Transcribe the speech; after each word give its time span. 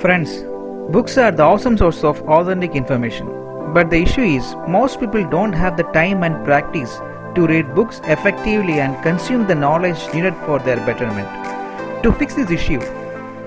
Friends, 0.00 0.44
books 0.92 1.18
are 1.18 1.32
the 1.32 1.42
awesome 1.42 1.76
source 1.76 2.04
of 2.04 2.20
authentic 2.28 2.76
information. 2.76 3.26
But 3.74 3.90
the 3.90 3.96
issue 3.96 4.20
is, 4.22 4.54
most 4.68 5.00
people 5.00 5.28
don't 5.28 5.52
have 5.52 5.76
the 5.76 5.82
time 5.82 6.22
and 6.22 6.44
practice 6.44 7.00
to 7.34 7.48
read 7.48 7.74
books 7.74 8.00
effectively 8.04 8.78
and 8.78 9.02
consume 9.02 9.48
the 9.48 9.56
knowledge 9.56 9.98
needed 10.14 10.36
for 10.46 10.60
their 10.60 10.76
betterment. 10.86 11.28
To 12.04 12.12
fix 12.12 12.34
this 12.34 12.48
issue, 12.52 12.78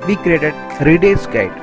we 0.05 0.17
created 0.17 0.53
Reader's 0.81 1.25
Guide. 1.25 1.55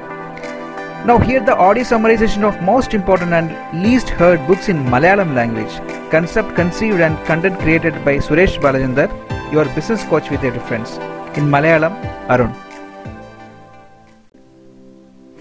Now, 1.05 1.19
here 1.19 1.41
the 1.41 1.55
audio 1.55 1.85
summarization 1.85 2.43
of 2.43 2.63
most 2.63 2.95
important 2.95 3.35
and 3.35 3.83
least 3.83 4.09
heard 4.09 4.47
books 4.47 4.71
in 4.71 4.83
Malayalam 4.85 5.35
language. 5.35 6.11
Concept 6.11 6.55
conceived 6.57 7.01
and 7.01 7.23
content 7.27 7.59
created 7.61 7.93
by 8.07 8.17
Suresh 8.17 8.59
Balajandar, 8.59 9.13
your 9.53 9.67
business 9.75 10.03
coach 10.05 10.31
with 10.31 10.43
a 10.45 10.51
difference. 10.51 10.97
In 11.37 11.45
Malayalam, 11.45 11.93
Arun. 12.31 12.68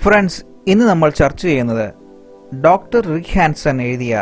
Friends 0.03 0.41
ഇന്ന് 0.67 0.85
നമ്മൾ 0.85 1.09
ചർച്ച 1.09 1.41
ചെയ്യുന്നത് 1.41 1.85
doctor 2.65 3.01
Rick 3.13 3.37
Hanson 3.37 3.81
എഴുതിയ 3.81 4.15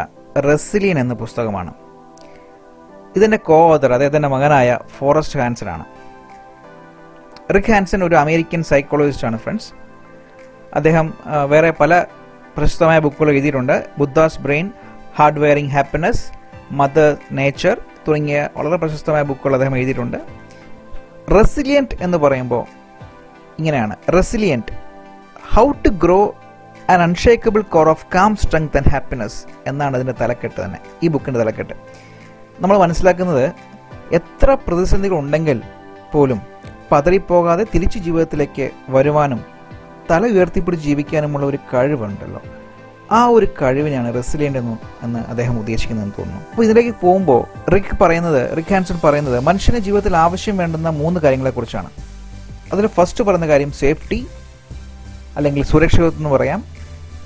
resilient 0.48 1.00
എന്ന 1.00 1.14
പുസ്തകമാണ്. 1.14 1.74
ഇതിന്റെ 3.16 3.38
co 3.38 3.58
author 3.74 3.94
അദ്ദേഹത്തിന്റെ 3.94 4.30
മകനായ 4.34 4.80
ഫോറസ്റ്റ് 4.98 5.40
ഹാൻസൺ 5.40 5.70
ആണ്. 5.70 5.86
റിക് 7.56 7.72
ഹാൻസൺ 7.72 8.04
ഒരു 8.04 8.16
അമേരിക്കൻ 8.16 8.64
സൈക്കോളജിസ്റ്റ് 8.64 9.28
ആണ് 9.28 9.40
ഫ്രണ്ട്സ്. 9.40 9.70
അദ്ദേഹം 10.74 11.14
വേറെ 11.50 11.72
പല 11.72 12.06
പ്രശസ്തമായ 12.58 13.00
ബുക്കുകൾ 13.00 13.32
എഴുതിയിട്ടുണ്ട്. 13.32 13.76
Buddha's 13.98 14.40
brain 14.40 14.72
hardwiring 15.40 15.72
happiness 15.72 16.26
mother 16.72 17.18
nature 17.32 17.82
തുടങ്ങിയ 18.08 18.50
വളരെ 18.58 18.78
പ്രശസ്തമായ 18.78 19.24
ബുക്കുകൾ 19.24 19.54
അദ്ദേഹം 19.54 19.78
എഴുതിയിട്ടുണ്ട്. 19.78 20.18
റെസിലിയന്റ് 21.38 21.96
എന്ന് 22.02 22.18
പറയുമ്പോൾ 22.18 22.66
ഇങ്ങനെയാണ്. 23.60 23.96
Resilient 24.14 24.85
how 25.54 25.72
to 25.72 25.90
grow 25.90 26.36
an 26.90 27.02
unshakable 27.02 27.62
core 27.62 27.90
of 27.90 28.06
calm 28.16 28.36
strength 28.36 28.78
and 28.78 28.90
happiness 28.90 29.38
എന്നാണ് 29.68 29.96
അതിന്റെ 29.96 30.16
തലക്കെട്ട് 30.22 30.66
തന്നെ 30.66 30.80
ഈ 31.04 31.08
ബുക്കിന്റെ 31.08 31.40
തലക്കെട്ട്. 31.40 31.74
നമ്മൾ 32.60 32.78
മനസ്സിലാക്കുന്നത് 32.78 33.52
എത്ര 34.12 34.58
പ്രതിസന്ധികൾ 34.68 35.16
ഉണ്ടെങ്കിൽ 35.18 35.62
പോലും 36.14 36.42
പതറിപ്പോകാതെ 36.92 37.64
തിരിച്ചു 37.74 38.00
ജീവിതത്തിലേക്ക് 38.00 38.70
വരുവാനും 38.90 39.46
തല 40.12 40.26
ഉയർത്തിപ്പിടിച്ച് 40.26 40.88
ജീവിക്കാനുമുള്ള 40.88 41.46
ഒരു 41.46 41.60
കഴിവുണ്ടല്ലോ. 41.74 42.42
ആ 43.12 43.26
ഒരു 43.26 43.48
കഴിവിനെയാണ് 43.62 44.14
റെസിലിയന്റ് 44.16 44.60
എന്ന് 44.60 44.78
എന്ന് 45.04 45.20
അദ്ദേഹം 45.20 45.60
ഉദ്ദേശിക്കുന്നതെന്ന് 45.60 46.16
തോന്നുന്നു. 46.20 46.42
അപ്പോൾ 46.52 46.64
ഇതിലേക്ക് 46.64 46.96
പോകുമ്പോൾ 47.02 47.72
റിക്ക് 47.74 48.04
പറയുന്നത് 48.04 48.58
റിക്ക് 48.58 48.74
ഹാൻസൺ 48.74 49.00
പറയുന്നത് 49.04 49.40
മനുഷ്യന്റെ 49.40 49.82
ജീവിതത്തിൽ 49.82 50.18
ആവശ്യം 50.18 50.58
വേണ്ടുന്ന 50.58 50.90
മൂന്ന് 50.90 51.20
കാര്യങ്ങളെക്കുറിച്ചാണ്. 51.20 51.90
അതിൽ 52.74 52.88
ഫസ്റ്റ് 52.88 53.24
പറയുന്ന 53.24 53.48
കാര്യം 53.48 53.72
സേഫ്റ്റി 53.72 54.28
അല്ലെങ്കിൽ 55.38 55.64
സുരക്ഷിതത്വം 55.64 56.18
എന്ന് 56.18 56.30
പറയാം. 56.30 56.64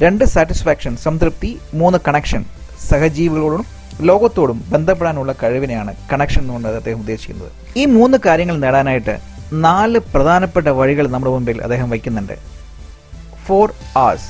രണ്ട് 0.01 0.25
സാറ്റിസ്ഫാക്ഷൻ 0.25 0.97
സംതൃപ്തി. 0.97 1.59
മൂന്ന് 1.73 1.97
കണക്ഷൻ 2.07 2.45
സഹജീവികളോടും 2.89 3.65
ലോകത്തോടും 4.01 4.63
ബന്ധപ്പെടാനുള്ള 4.69 5.35
കഴിവിനെയാണ് 5.43 5.95
കണക്ഷൻ 6.13 6.41
എന്നുകൊണ്ട് 6.41 6.67
അദ്ദേഹം 6.67 6.99
ഉദ്ദേശിക്കുന്നത്. 6.99 7.51
ഈ 7.77 7.85
മൂന്ന് 7.85 8.17
കാര്യങ്ങൾ 8.25 8.57
നേടാനായിട്ട് 8.57 9.19
നാല് 9.53 9.99
പ്രധാനപ്പെട്ട 9.99 10.67
വഴികൾ 10.67 11.07
നമ്മുടെ 11.07 11.31
മുമ്പിൽ 11.31 11.61
അദ്ദേഹം 11.61 11.89
വയ്ക്കുന്നുണ്ട്. 11.89 12.33
ഫോർ 13.45 13.73
ആർസ് 13.97 14.29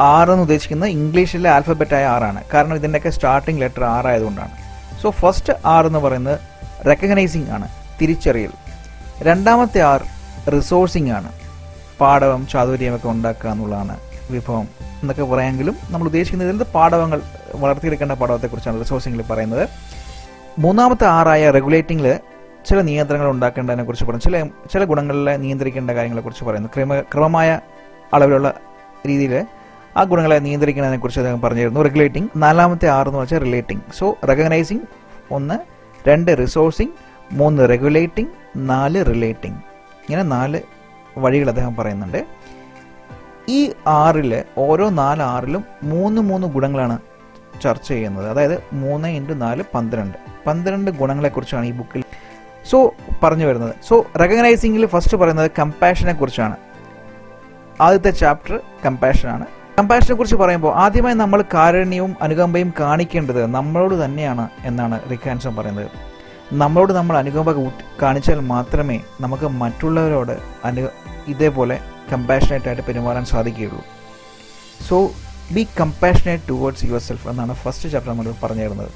ആർ 0.00 0.30
എന്ന് 0.30 0.42
ഉദ്ദേശിക്കുന്നത് 0.42 0.90
ഇംഗ്ലീഷിലെ 0.90 1.50
ആൽഫബറ്റായ 1.50 2.04
ആറാണ് 2.04 2.44
കാരണം 2.54 2.76
ഇതിന്റെയൊക്കെ 2.76 3.10
സ്റ്റാർട്ടിംഗ് 3.10 3.60
ലെറ്റർ 3.60 3.84
ആർ 3.84 4.06
ആയതുകൊണ്ടാണ്. 4.06 4.50
സോ 5.02 5.10
ഫസ്റ്റ് 5.10 5.52
ആർ 5.66 5.86
എന്ന് 5.86 5.98
പറയുന്നത് 5.98 6.38
റെക്കഗ്നൈസിങ് 6.86 7.50
ആണ് 7.50 7.68
തിരിച്ചറിയൽ. 8.00 8.50
രണ്ടാമത്തെ 9.20 9.80
ആർ 9.80 10.04
റിസോഴ്സിംഗ് 10.50 11.12
ആണ്. 11.12 11.41
പാടവം 12.00 12.46
ചാതുര്യമൊക്കെ 12.46 13.08
ഉണ്ടാക്കുക 13.08 13.50
എന്നുള്ളതാണ് 13.50 14.00
വിഭവം. 14.30 14.68
എന്നൊക്കെ 15.02 15.22
പറയാമെങ്കിലും 15.22 15.76
നമ്മൾ 15.90 16.04
ഉദ്ദേശിക്കുന്നത് 16.04 16.66
പാടവങ്ങൾ 16.74 17.22
വളർത്തിയെടുക്കേണ്ട 17.54 18.12
പാടവത്തെക്കുറിച്ചാണ് 18.12 18.80
റിസോഴ്സിംഗിൽ 18.80 19.22
പറയുന്നത്. 19.22 19.68
മൂന്നാമത്തെ 20.58 21.06
ആറായ 21.06 21.50
റെഗുലേറ്റിംഗിൽ 21.50 22.20
ചില 22.66 22.80
നിയന്ത്രണങ്ങൾ 22.80 23.30
ഉണ്ടാക്കേണ്ടതിനെ 23.30 23.84
കുറിച്ച് 23.84 24.04
പറയുന്നു. 24.04 24.24
ചില 24.24 24.46
ചില 24.72 24.84
ഗുണങ്ങളിലെ 24.84 25.36
നിയന്ത്രിക്കേണ്ട 25.36 25.90
കാര്യങ്ങളെക്കുറിച്ച് 25.90 26.44
പറയുന്നു. 26.44 26.68
ക്രമ 26.76 27.00
ക്രമമായ 27.00 27.60
അളവിലുള്ള 28.14 28.54
രീതിയിൽ 29.08 29.46
ആ 29.96 30.02
ഗുണങ്ങളെ 30.02 30.38
നിയന്ത്രിക്കുന്നതിനെ 30.38 31.00
കുറിച്ച് 31.00 31.20
അദ്ദേഹം 31.20 31.40
പറഞ്ഞിരുന്നു. 31.40 31.80
റെഗുലേറ്റിംഗ് 31.80 32.28
നാലാമത്തെ 32.36 32.88
ആറ് 32.88 33.06
എന്ന് 33.06 33.20
വെച്ചാൽ 33.20 33.38
റിലേറ്റിംഗ്. 33.38 33.82
സോ 33.98 34.16
റെക്കഗ്നൈസിംഗ് 34.28 34.82
ഒന്ന് 35.30 35.54
രണ്ട് 36.08 36.36
റിസോഴ്സിംഗ് 36.40 36.90
മൂന്ന് 37.32 37.68
റെഗുലേറ്റിംഗ് 37.68 38.28
നാല് 38.56 39.06
റിലേറ്റിംഗ്. 39.06 39.56
ഇങ്ങനെ 40.02 40.22
നാല് 40.22 40.60
വഴികൾ 41.18 41.48
അദ്ദേഹം 41.48 41.76
പറയുന്നുണ്ട്. 41.76 42.26
ഈ 43.48 43.72
ആറിൽ 43.86 44.44
ഓരോ 44.58 44.88
നാല് 44.88 45.22
ആറിലും 45.22 45.64
മൂന്ന് 45.82 46.22
മൂന്ന് 46.22 46.46
ഗുണങ്ങളാണ് 46.46 46.98
ചർച്ച 47.62 47.88
ചെയ്യുന്നത്. 47.88 48.28
അതായത് 48.28 48.62
മൂന്ന് 48.72 49.08
ഇന്റു 49.08 49.32
നാല് 49.32 49.62
പന്ത്രണ്ട്. 49.74 50.18
പന്ത്രണ്ട് 50.46 50.90
ഗുണങ്ങളെക്കുറിച്ചാണ് 50.90 51.66
ഈ 51.66 51.72
ബുക്കിൽ 51.72 52.04
സോ 52.70 52.94
പറഞ്ഞു 53.22 53.46
വരുന്നത്. 53.46 53.74
സോ 53.88 54.06
റെക്കഗ്നൈസിംഗിൽ 54.20 54.86
ഫസ്റ്റ് 54.86 55.16
പറയുന്നത് 55.16 55.50
കമ്പാഷനെ 55.58 56.12
കുറിച്ചാണ്. 56.12 56.56
ആദ്യത്തെ 57.80 58.10
ചാപ്റ്റർ 58.10 58.60
കമ്പാഷനാണ് 58.86 59.46
കമ്പാഷനെ 59.78 60.16
കുറിച്ച് 60.16 60.36
പറയുമ്പോൾ 60.36 60.74
ആദ്യമായി 60.74 61.14
നമ്മൾ 61.14 61.44
കാരുണ്യവും 61.54 62.16
അനുകമ്പയും 62.22 62.74
കാണിക്കേണ്ടത് 62.80 63.46
നമ്മളോട് 63.46 64.04
തന്നെയാണ് 64.04 64.48
എന്നാണ് 64.64 65.10
റിക്കാൻസൺ 65.10 65.56
പറയുന്നത്. 65.56 66.11
നമ്മളോട് 66.60 66.92
നമ്മൾ 66.92 67.16
അനുകമ്പ 67.16 67.50
കാണിച്ചാൽ 68.02 68.40
മാത്രമേ 68.52 68.96
നമുക്ക് 69.20 69.46
മറ്റുള്ളവരോട് 69.62 70.32
അനു 70.68 70.82
ഇതേപോലെ 71.32 71.76
കമ്പാഷനേറ്റ് 72.12 72.68
ആയിട്ട് 72.68 72.84
പെരുമാറാൻ 72.88 73.24
സാധിക്കുകയുള്ളൂ. 73.24 73.82
So 74.88 74.96
be 75.54 75.62
compassionate 75.80 76.44
towards 76.48 76.84
yourself 77.06 77.28
എന്നാണ് 77.28 77.54
ഫസ്റ്റ് 77.62 77.88
ചാപ്റ്റർ 77.92 78.12
നമ്മൾ 78.12 78.34
പറഞ്ഞു 78.42 78.64
തരുന്നത്. 78.64 78.90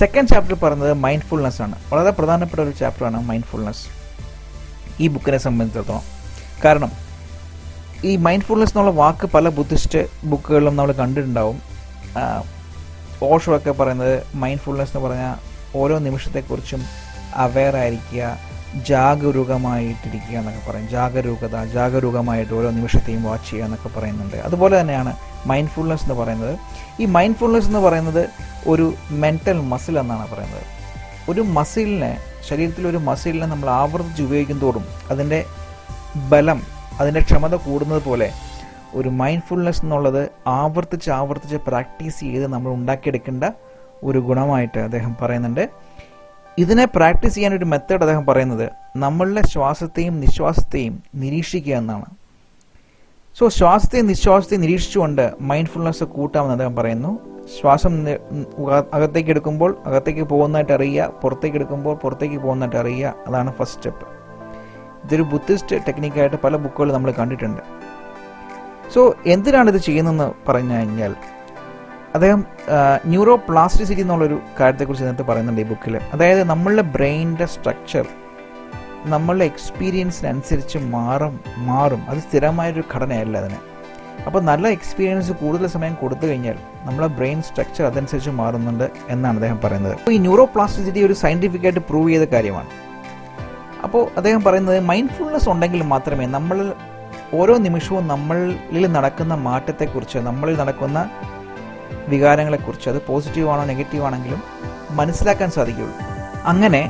സെക്കൻഡ് 0.00 0.28
ചാപ്റ്റർ 0.28 0.56
പറയുന്നത് 0.62 0.92
മൈൻഡ്ഫുൾനെസ് 1.06 1.62
ആണ്. 1.62 1.76
വളരെ 1.92 2.10
പ്രധാനപ്പെട്ട 2.10 2.60
ഒരു 2.68 2.74
ചാപ്റ്ററാണ് 2.82 3.20
മൈൻഡ്ഫുൾനെസ് 3.30 3.84
ഈ 5.00 5.08
ബുക്കിനെ 5.08 5.38
സംബന്ധിച്ചിടത്തോളം. 5.46 6.06
കാരണം 6.64 6.90
ഈ 8.04 8.16
മൈൻഡ്ഫുൾനെസ് 8.26 8.72
എന്നുള്ള 8.72 8.92
വാക്ക് 9.02 9.26
പല 9.26 9.48
ബുദ്ധിസ്റ്റ് 9.58 10.02
ബുക്കുകളിലും 10.24 10.76
നമ്മൾ 10.76 10.92
കണ്ടിട്ടുണ്ടാവും. 11.02 11.58
ഓഷോ 13.22 13.56
ഒക്കെ 13.56 13.72
പറയുന്നത് 13.80 14.14
മൈൻഡ്ഫുൾനെസ് 14.42 14.92
എന്ന് 14.96 15.08
പറഞ്ഞാൽ 15.08 15.49
ഓരോ 15.74 15.98
നിമിഷത്തെക്കുറിച്ചും 15.98 16.84
അവെയർ 17.34 17.76
ആയിരിക്കുക 17.76 18.38
ജാഗരൂകമായിട്ടിരിക്കുക 18.88 20.38
എന്നൊക്കെ 20.38 20.70
പറയും. 20.70 20.88
ജാഗരൂകത 20.88 21.64
ജാഗരൂകമായിട്ട് 21.64 22.54
ഓരോ 22.54 22.70
നിമിഷത്തെയും 22.70 23.22
വാച്ച് 23.22 23.50
ചെയ്യുക 23.50 23.64
എന്നൊക്കെ 23.64 23.98
പറയുന്നുണ്ട്. 23.98 24.36
അതുപോലെ 24.36 24.80
തന്നെയാണ് 24.80 25.16
മൈൻഡ്ഫുൾനെസ് 25.46 26.02
എന്ന് 26.02 26.14
പറയുന്നത്. 26.14 26.58
ഈ 27.00 27.06
മൈൻഡ്ഫുൾനെസ് 27.06 27.66
എന്ന് 27.66 27.78
പറയുന്നത് 27.78 28.28
ഒരു 28.66 28.94
മെന്റൽ 29.10 29.60
മസിൽ 29.60 29.98
എന്നാണ് 29.98 30.34
പറയുന്നത്. 30.34 30.62
ഒരു 31.30 31.40
മസിലിനെ 31.40 32.16
ശരീരത്തിൽ 32.48 32.86
ഒരു 32.86 32.96
മസിലിനെ 32.96 33.46
നമ്മൾ 33.46 33.70
ആവർത്തിച്ച് 33.70 34.22
ഉപയോഗിക്കും 34.22 34.58
തോറും 34.58 34.84
അതിന്റെ 35.10 35.44
ബലം 36.16 36.62
അതിന്റെ 37.00 37.20
ക്ഷമത 37.20 37.54
കൂടുന്നത് 37.54 38.02
പോലെ 38.02 38.32
ഒരു 38.94 39.08
മൈൻഡ്ഫുൾനെസ് 39.08 39.82
എന്നുള്ളത് 39.82 40.28
ആവർത്തിച്ച് 40.46 41.10
ആവർത്തിച്ച് 41.10 41.56
പ്രാക്ടീസ് 41.56 42.20
ചെയ്ത് 42.20 42.46
നമ്മൾ 42.46 42.72
ഉണ്ടാക്കിയെടുക്കേണ്ട 42.72 43.44
ഒരു 44.08 44.18
ഗുണമായിട്ട് 44.28 44.80
അദ്ദേഹം 44.86 45.16
പറയുന്നുണ്ട്. 45.22 45.64
ഇതിനെ 46.58 46.84
പ്രാക്ടീസ് 46.96 47.34
ചെയ്യാൻ 47.34 47.52
ഒരു 47.58 47.66
മെത്തേഡ് 47.72 48.02
അദ്ദേഹം 48.04 48.24
പറയുന്നത് 48.26 48.66
നമ്മളുടെ 48.96 49.42
ശ്വാസത്തെയും 49.52 50.14
നിശ്വാസത്തെയും 50.20 50.94
നിരീക്ഷിക്കുക 51.22 51.74
എന്നാണ്. 51.82 52.08
സോ 53.38 53.48
ശ്വാസത്തെയും 53.48 54.06
നിശ്വാസത്തെയും 54.06 54.62
നിരീക്ഷിച്ചുകൊണ്ട് 54.64 55.24
മൈൻഡ്ഫുൾനെസ് 55.50 56.04
കൂട്ടാമെന്ന് 56.04 56.54
അദ്ദേഹം 56.56 56.76
പറയുന്നു. 56.76 57.12
ശ്വാസം 57.58 57.92
അകത്തേക്ക് 58.96 59.30
എടുക്കുമ്പോൾ 59.30 59.70
അകത്തേക്ക് 59.86 60.24
പോകുന്നതായിട്ട് 60.32 60.72
അറിയുക 60.72 61.12
പുറത്തേക്ക് 61.22 61.56
എടുക്കുമ്പോൾ 61.56 61.94
പുറത്തേക്ക് 62.02 62.38
പോകുന്നതായിട്ട് 62.44 62.78
അറിയുക 62.82 63.14
അതാണ് 63.28 63.52
ഫസ്റ്റ് 63.58 63.78
സ്റ്റെപ്പ് 63.78 64.06
ഇതൊരു 65.04 65.22
ബുദ്ധിസ്റ്റ് 65.32 65.76
ടെക്നിക്കായിട്ട് 65.86 66.38
പല 66.44 66.56
ബുക്കുകൾ 66.56 66.92
നമ്മൾ 66.92 67.10
കണ്ടിട്ടുണ്ട്. 67.20 67.62
സോ 68.94 69.00
എന്തിനാണ് 69.26 69.68
ഇത് 69.70 69.80
ചെയ്യുന്നതെന്ന് 69.88 70.28
പറഞ്ഞു 70.48 70.74
കഴിഞ്ഞാൽ 70.76 71.12
അദ്ദേഹം 72.14 72.40
ന്യൂറോ 73.12 73.34
പ്ലാസ്റ്റിസിറ്റി 73.48 74.02
എന്നുള്ളൊരു 74.04 74.36
കാര്യത്തെക്കുറിച്ച് 74.60 75.04
ഇതിനകത്ത് 75.04 75.26
പറയുന്നുണ്ട് 75.28 75.60
ഈ 75.60 75.66
ബുക്കിൽ 75.72 75.96
അതായത് 76.14 76.42
നമ്മളുടെ 76.52 76.84
ബ്രെയിനിന്റെ 76.96 77.46
സ്ട്രക്ചർ 77.54 78.06
നമ്മളുടെ 79.04 79.44
എക്സ്പീരിയൻസിനനുസരിച്ച് 79.44 80.78
മാറും 80.94 81.34
മാറും. 81.68 82.02
അത് 82.10 82.18
സ്ഥിരമായൊരു 82.18 82.82
ഘടനയല്ല 82.94 83.38
അതിന്. 83.42 83.58
അപ്പോൾ 84.26 84.40
നല്ല 84.48 84.68
എക്സ്പീരിയൻസ് 84.76 85.32
കൂടുതൽ 85.42 85.66
സമയം 85.66 85.94
കൊടുത്തു 86.00 86.24
കഴിഞ്ഞാൽ 86.26 86.56
നമ്മളെ 86.86 87.06
ബ്രെയിൻ 87.18 87.38
സ്ട്രക്ചർ 87.48 87.84
അതനുസരിച്ച് 87.90 88.32
മാറുന്നുണ്ട് 88.40 88.86
എന്നാണ് 89.14 89.36
അദ്ദേഹം 89.40 89.60
പറയുന്നത്. 89.64 89.94
അപ്പോൾ 90.00 90.14
ഈ 90.16 90.18
ന്യൂറോ 90.26 90.44
പ്ലാസ്റ്റിസിറ്റി 90.54 91.00
ഒരു 91.08 91.12
സയന്റിഫിക്കായിട്ട് 91.22 91.80
പ്രൂവ് 91.90 92.10
ചെയ്ത 92.12 92.26
കാര്യമാണ്. 92.34 92.70
അപ്പോൾ 93.86 94.02
അദ്ദേഹം 94.16 94.44
പറയുന്നത് 94.44 94.78
മൈൻഡ്ഫുൾനെസ് 94.90 95.48
ഉണ്ടെങ്കിൽ 95.48 95.82
മാത്രമേ 95.94 96.26
നമ്മൾ 96.36 96.58
ഓരോ 97.38 97.54
നിമിഷവും 97.66 98.04
നമ്മളിൽ 98.12 98.84
നടക്കുന്ന 98.96 99.34
മാറ്റത്തെക്കുറിച്ച് 99.48 100.18
നമ്മളിൽ 100.18 100.56
നടക്കുന്ന 100.60 101.00
വികാരങ്ങളെക്കുറിച്ച് 102.14 102.88
അത് 102.92 102.98
പോസിറ്റീവാണോ 103.08 103.62
നെഗറ്റീവ് 103.72 104.04
ആണെങ്കിലും 104.08 104.40
മനസ്സിലാക്കാൻ 104.98 105.50
സാധിക്കുകയുള്ളൂ. 105.56 105.96
അങ്ങനെ 106.52 106.82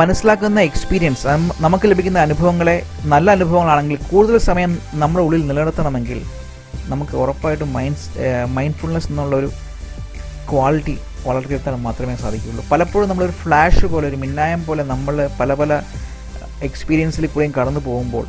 മനസ്സിലാക്കുന്ന 0.00 0.60
എക്സ്പീരിയൻസ് 0.68 1.26
നമുക്ക് 1.64 1.86
ലഭിക്കുന്ന 1.90 2.18
അനുഭവങ്ങളെ 2.26 2.76
നല്ല 3.12 3.26
അനുഭവങ്ങളാണെങ്കിൽ 3.36 3.98
കൂടുതൽ 4.12 4.36
സമയം 4.48 4.72
നമ്മുടെ 5.02 5.24
ഉള്ളിൽ 5.26 5.42
നിലനിർത്തണമെങ്കിൽ 5.50 6.18
നമുക്ക് 6.92 7.14
ഉറപ്പായിട്ടും 7.22 7.70
മൈൻഡ് 7.76 8.32
മൈൻഡ്ഫുൾനെസ് 8.56 9.08
എന്നുള്ളൊരു 9.12 9.48
ക്വാളിറ്റി 10.50 10.96
വളർത്തിയെടുത്താൽ 11.26 11.76
മാത്രമേ 11.86 12.16
സാധിക്കുകയുള്ളൂ. 12.24 12.64
പലപ്പോഴും 12.72 13.06
നമ്മളൊരു 13.10 13.34
ഫ്ലാഷ് 13.42 13.86
പോലെ 13.92 14.06
ഒരു 14.10 14.18
മിന്നായം 14.24 14.60
പോലെ 14.66 14.82
നമ്മൾ 14.92 15.14
പല 15.40 15.54
പല 15.60 15.72
എക്സ്പീരിയൻസിൽ 16.68 17.24
കൂടെയും 17.26 17.54
കടന്നു 17.58 17.80
പോകുമ്പോൾ 17.86 18.26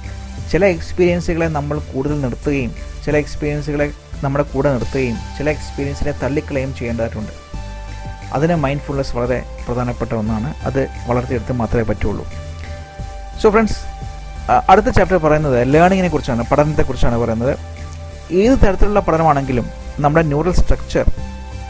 ചില 0.51 0.66
എക്സ്പീരിയൻസുകളെ 0.75 1.48
നമ്മൾ 1.57 1.78
കൂടുതൽ 1.94 2.18
നിർത്തുകയും 2.22 2.72
ചില 3.06 3.16
എക്സ്പീരിയൻസുകളെ 3.24 3.88
നമ്മുടെ 4.24 4.44
കൂടെ 4.44 4.74
നിർത്തുകയും 4.74 5.18
ചില 5.38 5.50
എക്സ്പീരിയൻസിനെ 5.50 6.12
തള്ളിക്കളയും 6.12 6.75
ചെയ്യേണ്ടതായിട്ടുണ്ട്. 6.75 7.31
അതിന് 8.34 8.56
മൈൻഡ്ഫുൾനെസ് 8.56 9.16
വളരെ 9.16 9.44
പ്രധാനപ്പെട്ട 9.68 10.14
ഒന്നാണ്. 10.14 10.54
അത് 10.62 10.88
വളർത്തിയെടുത്ത് 11.08 11.54
മാത്രമേ 11.54 11.84
പറ്റുള്ളൂ. 11.84 12.25
സോ 13.42 13.50
ഫ്രണ്ട്സ് 13.50 13.78
അടുത്ത 14.69 14.86
ചാപ്റ്റർ 14.86 15.18
പറയുന്നത് 15.18 15.74
ലേണിങ്ങിനെ 15.74 16.08
കുറിച്ചാണ് 16.08 16.44
പഠനത്തെക്കുറിച്ചാണ് 16.52 17.18
പറയുന്നത്. 17.18 17.58
ഏത് 18.31 18.60
തരത്തിലുള്ള 18.60 19.00
പഠനമാണെങ്കിലും 19.00 19.69
നമ്മുടെ 20.00 20.25
ന്യൂറൽ 20.25 20.52
സ്ട്രക്ചർ 20.52 21.06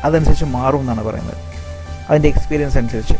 അതനുസരിച്ച് 0.03 0.45
മാറും 0.45 0.79
എന്നാണ് 0.79 1.03
പറയുന്നത്. 1.03 1.38
അതിന്റെ 2.09 2.29
എക്സ്പീരിയൻസ് 2.29 2.77
അനുസരിച്ച്. 2.77 3.13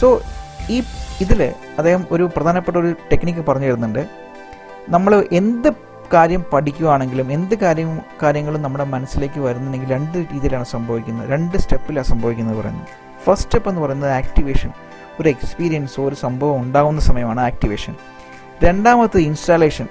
സോ 0.00 0.22
ഈ 0.70 0.82
ഇതിൽ 1.20 1.42
അദ്ദേഹം 1.78 2.06
ഒരു 2.10 2.30
പ്രധാനപ്പെട്ട 2.36 2.76
ഒരു 2.76 2.92
ടെക്നിക്ക് 3.12 3.40
പറഞ്ഞു 3.40 3.66
തരുന്നുണ്ട് 3.66 4.06
നമ്മൾ 4.88 5.28
എന്ത് 5.32 5.91
കാര്യം 6.12 6.44
പഠിക്കുകയാണെങ്കിലും 6.52 7.32
എന്ത് 7.32 7.54
കാര്യം 7.54 8.00
കാര്യങ്ങളും 8.22 8.62
നമ്മുടെ 8.62 8.84
മനസ്സിലേക്ക് 8.84 9.40
വരുന്നുണ്ടെങ്കിൽ 9.40 9.90
രണ്ട് 9.90 10.18
രീതിയിലാണ് 10.18 10.64
സംഭവിക്കുന്നത്. 10.64 11.30
രണ്ട് 11.30 11.56
സ്റ്റെപ്പിലാണ് 11.58 12.06
സംഭവിക്കുന്നത് 12.06 12.56
പറയുന്നത്. 12.56 12.86
ഫസ്റ്റ് 13.24 13.46
സ്റ്റെപ്പ് 13.46 13.68
എന്ന് 13.68 13.80
പറയുന്നത് 13.80 14.10
ആക്ടിവേഷൻ 14.10 14.72
ഒരു 15.20 15.28
എക്സ്പീരിയൻസോ 15.28 16.08
ഒരു 16.08 16.14
സംഭവം 16.14 16.60
ഉണ്ടാകുന്ന 16.60 17.00
സമയമാണ് 17.00 17.40
ആക്ടിവേഷൻ 17.40 17.94
രണ്ടാമത്തെ 18.64 19.18
ഇൻസ്റ്റാളേഷൻ 19.18 19.88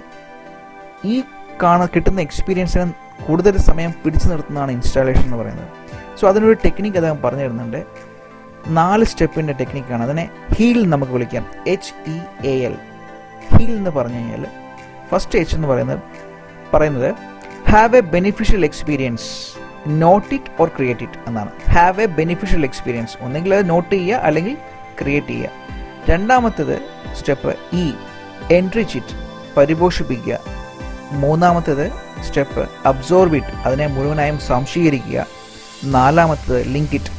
ഈ 1.05 1.23
കാണ 1.63 1.85
കിട്ടുന്ന 1.85 2.21
എക്സ്പീരിയൻസിനെ 2.21 2.93
കൂടുതൽ 3.27 3.57
സമയം 3.57 3.93
പിടിച്ചു 4.05 4.27
നിർത്തുന്നതാണ് 4.27 4.71
ഇൻസ്റ്റാളേഷൻ 4.71 5.21
എന്ന് 5.21 5.37
പറയുന്നത്. 5.37 5.67
സോ 6.17 6.27
അതിനൊരു 6.27 6.53
ടെക്നിക്ക് 6.53 6.97
അദ്ദേഹം 6.97 7.21
പറഞ്ഞു 7.21 7.39
തരുന്നുണ്ട്. 7.39 7.83
നാല് 8.67 9.03
സ്റ്റെപ്പിന്റെ 9.03 9.53
ടെക്നിക്കാണ് 9.53 10.03
അതിനെ 10.03 10.29
ഹീൽ 10.57 10.89
നമുക്ക് 10.89 11.11
വിളിക്കാം. 11.11 11.45
H 11.67 12.09
E 12.09 12.19
A 12.47 12.65
L 12.65 12.75
heal 13.53 13.71
എന്ന് 13.71 13.89
പറഞ്ഞു 13.89 14.15
കഴിഞ്ഞാൽ 14.15 14.45
ഫസ്റ്റ് 15.11 15.39
എച്ച് 15.39 15.55
എന്ന് 15.55 15.67
പറയുന്നത് 15.67 15.99
പറയുന്നത് 16.73 17.09
have 17.71 17.95
a 17.95 18.03
beneficial 18.15 18.63
experience 18.69 19.27
note 20.03 20.33
it 20.35 20.51
or 20.61 20.67
create 20.77 21.03
it 21.03 21.19
എന്നാണ്. 21.27 21.51
ഹാവ് 21.75 22.01
എ 22.01 22.05
ബെനിഫിഷ്യൽ 22.19 22.63
എക്സ്പീരിയൻസ് 22.69 23.17
ഒന്നെങ്കിൽ 23.25 23.53
അത് 23.55 23.69
നോട്ട് 23.69 23.91
ചെയ്യുക 23.95 24.25
അല്ലെങ്കിൽ 24.27 24.55
ക്രിയേറ്റ് 25.01 25.27
ചെയ്യുക. 25.27 25.49
രണ്ടാമത്തേത് 26.09 26.75
സ്റ്റെപ്പ് 27.19 27.53
ഇ 27.81 27.85
എൻട്രിച്ച് 28.57 28.97
ഇറ്റ് 28.97 29.15
പരിപോഷിപ്പിക്കുക. 29.57 30.39
മൂന്നാമത്തേത് 31.23 31.85
സ്റ്റെപ്പ് 32.27 32.63
അബ്സോർബ് 32.89 33.35
ഇറ്റ് 33.39 33.53
അതിനെ 33.67 33.87
മുഴുവനായും 33.87 34.37
സംശീകരിക്കുക 34.51 35.25
നാലാമത്തേത് 35.95 36.59
ലിങ്ക് 36.75 36.95
ഇറ്റ് 36.99 37.11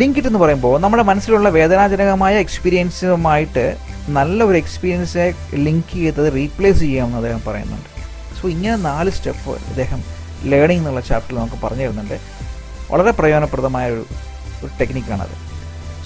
ലിങ്ക് 0.00 0.18
ഇറ്റ് 0.18 0.28
എന്ന് 0.28 0.40
പറയുമ്പോൾ 0.42 0.74
നമ്മുടെ 0.84 1.02
മനസ്സിലുള്ള 1.10 1.48
വേദനാജനകമായ 1.48 2.34
എക്സ്പീരിയൻസുമായിട്ട് 2.44 3.64
നല്ല 4.08 4.44
ഒരു 4.44 4.56
എക്സ്പീരിയൻസിനെ 4.56 5.34
ലിങ്ക് 5.54 5.92
ചെയ്തത് 5.92 6.32
റീപ്ലേസ് 6.32 6.78
ചെയ്യാമെന്ന് 6.78 7.16
അദ്ദേഹം 7.16 7.42
പറയുന്നുണ്ട്. 7.46 7.88
സോ 8.40 8.48
ഇങ്ങനെ 8.48 8.76
നാല് 8.76 9.10
സ്റ്റെപ്പ് 9.10 9.50
അദ്ദേഹം 9.50 10.02
ലേണിംഗ് 10.42 10.80
എന്നുള്ള 10.80 11.00
ചാപ്റ്ററിൽ 11.00 11.38
നമുക്ക് 11.38 11.66
പറഞ്ഞു 11.66 11.82
തരുന്നുണ്ട്. 11.82 12.20
വളരെ 12.90 13.10
പ്രയോജനപ്രദമായ 13.10 13.90
ഒരു 13.90 14.06
ഒരു 14.62 14.70
ടെക്നിക്കാണത് 14.80 15.54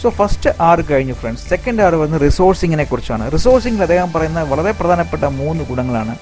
സോ 0.02 0.10
ഫസ്റ്റ് 0.10 0.50
ആറ് 0.62 0.78
കഴിഞ്ഞു 0.90 1.12
ഫ്രണ്ട്സ് 1.12 1.48
സെക്കൻഡ് 1.48 1.82
ആറ് 1.82 1.94
വരുന്നത് 1.94 2.22
റിസോഴ്സിങ്ങിനെ 2.22 2.84
കുറിച്ചാണ്. 2.84 3.32
റിസോഴ്സിങ്ങിൽ 3.32 3.82
അദ്ദേഹം 3.82 4.12
പറയുന്ന 4.12 4.42
വളരെ 4.42 4.70
പ്രധാനപ്പെട്ട 4.70 5.24
മൂന്ന് 5.24 5.64
ഗുണങ്ങളാണ്. 5.64 6.16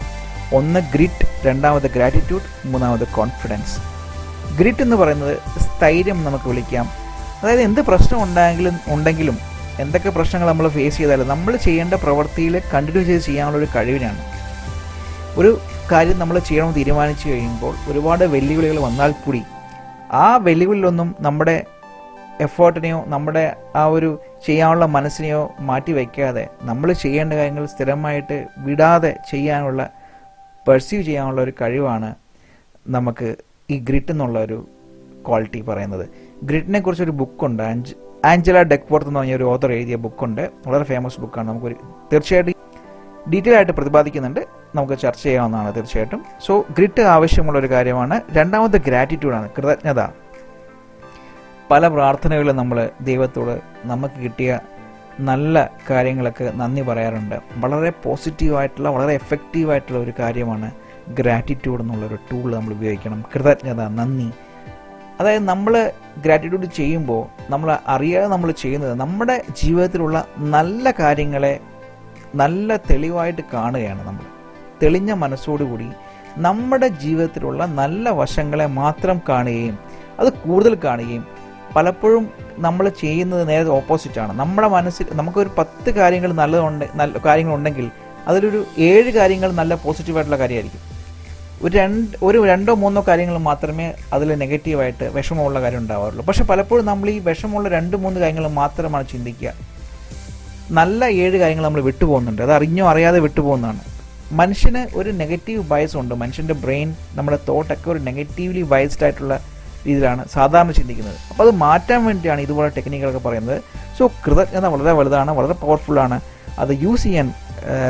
ഒന്ന് 0.55 0.81
ഗ്രിറ്റ് 0.81 1.47
രണ്ടാമത് 1.47 1.91
ഗ്രാറ്റിറ്റ്യൂഡ് 1.91 2.69
മൂന്നാമത് 2.69 3.07
കോൺഫിഡൻസ് 3.09 3.77
ഗ്രിറ്റ് 4.57 4.83
എന്ന് 4.83 4.97
പറയുന്നത് 4.97 5.39
സ്ഥൈര്യം 5.61 6.25
നമുക്ക് 6.25 6.49
വിളിക്കാം. 6.49 6.91
അതായത് 7.43 7.61
എന്ത് 7.61 7.81
പ്രശ്നം 7.81 8.23
ഉണ്ടായെങ്കിലും 8.23 8.77
ഉണ്ടെങ്കിലും 8.89 9.39
എന്തൊക്കെ 9.83 10.11
പ്രശ്നങ്ങൾ 10.11 10.49
നമ്മൾ 10.49 10.69
ഫേസ് 10.69 10.97
ചെയ്താലും 10.97 11.29
നമ്മൾ 11.29 11.57
ചെയ്യേണ്ട 11.57 11.95
പ്രവൃത്തിയിൽ 11.95 12.63
കണ്ടിന്യൂ 12.75 13.03
ചെയ്ത് 13.03 13.23
ചെയ്യാനുള്ള 13.23 13.59
ഒരു 13.59 13.69
കഴിവിനാണ്. 13.77 14.21
ഒരു 15.39 15.51
കാര്യം 15.93 16.19
നമ്മൾ 16.19 16.39
ചെയ്യണമെന്ന് 16.39 16.79
തീരുമാനിച്ചു 16.81 17.29
കഴിയുമ്പോൾ 17.29 17.75
ഒരുപാട് 17.91 18.25
വെല്ലുവിളികൾ 18.25 18.79
വന്നാൽ 18.79 19.11
കൂടി 19.25 19.43
ആ 20.13 20.37
വെല്ലുവിളിലൊന്നും 20.37 21.15
നമ്മുടെ 21.21 21.57
എഫേർട്ടിനെയോ 22.41 23.05
നമ്മുടെ 23.07 23.57
ആ 23.77 23.87
ഒരു 23.87 24.09
ചെയ്യാനുള്ള 24.47 24.87
മനസ്സിനെയോ 24.87 25.43
മാറ്റി 25.61 25.93
വയ്ക്കാതെ 25.93 26.49
നമ്മൾ 26.63 26.93
ചെയ്യേണ്ട 26.93 27.33
കാര്യങ്ങൾ 27.33 27.67
സ്ഥിരമായിട്ട് 27.67 28.47
വിടാതെ 28.59 29.13
ചെയ്യാനുള്ള 29.31 29.83
പെർസീവ് 30.67 31.03
ചെയ്യാനുള്ള 31.03 31.41
ഒരു 31.41 31.53
കഴിവാണ് 31.61 32.11
നമുക്ക് 32.87 33.37
ഈ 33.71 33.79
ഗ്രിറ്റ് 33.79 34.11
എന്നുള്ള 34.11 34.39
ഒരു 34.39 34.59
ക്വാളിറ്റി 35.27 35.61
പറയുന്നത്. 35.61 36.05
ഗ്രിറ്റിനെ 36.43 36.81
കുറിച്ചൊരു 36.81 37.11
ബുക്കുണ്ട് 37.11 37.63
ആഞ്ച് 37.63 37.95
ആഞ്ചല 38.25 38.63
ഡെക്വർത്ത് 38.63 39.09
എന്ന് 39.09 39.21
പറഞ്ഞ 39.21 39.35
ഒരു 39.35 39.45
ഓതർ 39.45 39.73
എഴുതിയ 39.73 39.97
ബുക്കുണ്ട് 39.97 40.51
വളരെ 40.67 40.85
ഫേമസ് 40.85 41.21
ബുക്കാണ് 41.21 41.49
നമുക്കൊരു 41.49 41.77
തീർച്ചയായിട്ടും 42.13 42.57
ഡീറ്റെയിൽ 43.33 43.57
ആയിട്ട് 43.57 43.73
പ്രതിപാദിക്കുന്നുണ്ട്. 43.73 44.41
നമുക്ക് 44.75 44.99
ചർച്ച 44.99 45.23
ചെയ്യാവുന്നതാണ് 45.23 45.75
തീർച്ചയായിട്ടും. 45.75 46.25
സോ 46.47 46.61
ഗ്രിറ്റ് 46.61 47.03
ആവശ്യമുള്ള 47.03 47.59
ഒരു 47.59 47.71
കാര്യമാണ്. 47.71 48.21
രണ്ടാമത് 48.33 48.77
ഗ്രാറ്റിറ്റ്യൂഡാണ് 48.77 49.51
കൃതജ്ഞത. 49.59 50.07
പല 51.71 51.89
പ്രാർത്ഥനകളും 51.89 52.57
നമ്മൾ 52.57 52.91
ദൈവത്തോട് 53.01 53.61
നമുക്ക് 53.85 54.25
കിട്ടിയ 54.25 54.61
നല്ല 55.21 55.71
കാര്യങ്ങളൊക്കെ 55.91 56.53
നന്ദി 56.57 56.83
പറയാറുണ്ട്. 56.83 57.35
വളരെ 57.57 57.91
പോസിറ്റീവായിട്ടുള്ള 57.91 58.89
വളരെ 58.89 59.13
എഫക്റ്റീവായിട്ടുള്ള 59.13 60.01
ഒരു 60.01 60.13
കാര്യമാണ് 60.19 60.71
ഗ്രാറ്റിറ്റ്യൂഡ് 61.09 61.83
എന്നുള്ളൊരു 61.83 62.15
ടൂൾ 62.15 62.55
നമ്മൾ 62.55 62.73
ഉപയോഗിക്കണം. 62.73 63.25
കൃതജ്ഞത 63.35 63.81
നന്ദി. 63.83 64.33
അതായത് 65.21 65.45
നമ്മൾ 65.45 65.75
ഗ്രാറ്റിറ്റ്യൂഡ് 66.23 66.67
ചെയ്യുമ്പോൾ 66.67 67.23
നമ്മൾ 67.51 67.77
അറിയാതെ 67.87 68.29
നമ്മൾ 68.29 68.51
ചെയ്യുന്നത് 68.51 68.95
നമ്മുടെ 68.95 69.43
ജീവിതത്തിലുള്ള 69.63 70.27
നല്ല 70.39 70.91
കാര്യങ്ങളെ 70.99 71.61
നല്ല 72.35 72.77
തെളിവായിട്ട് 72.91 73.43
കാണുകയാണ് 73.53 74.05
നമ്മൾ 74.05 74.25
തെളിഞ്ഞ 74.83 75.13
മനസ്സോടുകൂടി 75.13 75.89
നമ്മുടെ 76.37 76.89
ജീവിതത്തിലുള്ള 76.89 77.67
നല്ല 77.67 78.11
വശങ്ങളെ 78.11 78.67
മാത്രം 78.67 79.21
കാണുകയും 79.29 79.79
അത് 80.19 80.33
കൂടുതൽ 80.33 80.79
കാണുകയും 80.85 81.25
പലപ്പോഴും 81.75 82.29
നമ്മൾ 82.59 82.89
ചെയ്യുന്നത് 82.89 83.49
നേരെ 83.49 83.71
ഓപ്പോസിറ്റാണ് 83.71 84.33
നമ്മുടെ 84.33 84.69
മനസ്സിൽ 84.69 85.07
നമുക്കൊരു 85.15 85.51
പത്ത് 85.59 85.91
കാര്യങ്ങൾ 85.91 86.33
നല്ലതുണ്ട് 86.33 86.85
നല്ല 86.95 87.19
കാര്യങ്ങളുണ്ടെങ്കിൽ 87.25 87.91
അതിലൊരു 88.29 88.67
ഏഴ് 88.79 89.11
കാര്യങ്ങൾ 89.11 89.51
നല്ല 89.53 89.75
പോസിറ്റീവായിട്ടുള്ള 89.75 90.39
കാര്യമായിരിക്കും. 90.39 90.96
ഒരു 91.63 91.77
രണ്ട് 91.77 92.17
ഒരു 92.23 92.47
രണ്ടോ 92.47 92.75
മൂന്നോ 92.75 93.05
കാര്യങ്ങൾ 93.09 93.39
മാത്രമേ 93.39 93.93
അതിൽ 94.13 94.35
നെഗറ്റീവായിട്ട് 94.35 95.05
വിഷമമുള്ള 95.05 95.61
കാര്യം 95.61 95.79
ഉണ്ടാവാറുള്ളൂ. 95.79 96.25
പക്ഷെ 96.25 96.45
പലപ്പോഴും 96.45 96.87
നമ്മൾ 96.87 97.11
ഈ 97.11 97.19
വിഷമമുള്ള 97.19 97.69
രണ്ട് 97.69 97.97
മൂന്ന് 97.97 98.21
കാര്യങ്ങൾ 98.21 98.49
മാത്രമാണ് 98.49 99.09
ചിന്തിക്കുക. 99.09 99.53
നല്ല 100.71 101.05
ഏഴ് 101.05 101.37
കാര്യങ്ങൾ 101.37 101.65
നമ്മൾ 101.65 101.81
വിട്ടുപോകുന്നുണ്ട്. 101.81 102.43
അത് 102.43 102.53
അറിഞ്ഞോ 102.53 102.89
അറിയാതെ 102.89 103.19
വിട്ടുപോകുന്നതാണ്. 103.19 103.81
മനുഷ്യന് 104.33 104.97
ഒരു 104.97 105.11
നെഗറ്റീവ് 105.11 105.63
ബയസ് 105.63 105.97
ഉണ്ട്. 105.97 106.15
മനുഷ്യന്റെ 106.15 106.55
ബ്രെയിൻ 106.55 106.95
നമ്മുടെ 107.15 107.39
തോട്ടൊക്കെ 107.49 107.91
ഒരു 107.91 107.99
നെഗറ്റീവ്ലി 107.99 108.63
ബയസ്ഡ് 108.63 109.05
ആയിട്ടുള്ള 109.05 109.41
രീതിയിലാണ് 109.87 110.29
സാധാരണ 110.29 110.71
ചിന്തിക്കുന്നത്. 110.71 111.19
അപ്പോൾ 111.31 111.49
അത് 111.49 111.57
മാറ്റാൻ 111.57 112.05
വേണ്ടിയാണ് 112.05 112.41
ഇതുപോലെ 112.41 112.69
ടെക്നിക്കുകളൊക്കെ 112.69 113.29
പറയുന്നത്. 113.29 113.63
സോ 113.99 114.13
കൃതജ്ഞത 114.27 114.67
വളരെ 114.67 114.93
വലുതാണ് 114.93 115.31
വളരെ 115.31 115.53
പവർഫുള്ളാണ് 115.53 116.21
അത് 116.59 116.71
യൂസ് 116.71 117.03
ചെയ്യാൻ 117.03 117.35